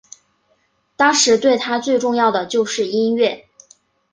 [0.95, 3.47] 当时对他最重要的就是音乐。